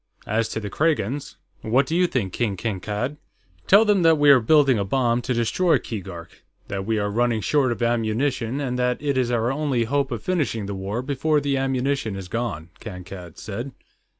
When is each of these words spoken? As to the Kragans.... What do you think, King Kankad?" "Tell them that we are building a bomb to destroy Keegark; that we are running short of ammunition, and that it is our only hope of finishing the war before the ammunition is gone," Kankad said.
As 0.25 0.49
to 0.49 0.59
the 0.59 0.71
Kragans.... 0.71 1.35
What 1.61 1.85
do 1.85 1.95
you 1.95 2.07
think, 2.07 2.33
King 2.33 2.57
Kankad?" 2.57 3.17
"Tell 3.67 3.85
them 3.85 4.01
that 4.01 4.17
we 4.17 4.31
are 4.31 4.39
building 4.39 4.79
a 4.79 4.83
bomb 4.83 5.21
to 5.21 5.31
destroy 5.35 5.77
Keegark; 5.77 6.41
that 6.69 6.87
we 6.87 6.97
are 6.97 7.07
running 7.11 7.41
short 7.41 7.71
of 7.71 7.83
ammunition, 7.83 8.59
and 8.59 8.79
that 8.79 8.97
it 8.99 9.15
is 9.15 9.29
our 9.29 9.51
only 9.51 9.83
hope 9.83 10.09
of 10.11 10.23
finishing 10.23 10.65
the 10.65 10.73
war 10.73 11.03
before 11.03 11.39
the 11.39 11.55
ammunition 11.55 12.15
is 12.15 12.29
gone," 12.29 12.71
Kankad 12.79 13.37
said. 13.37 13.73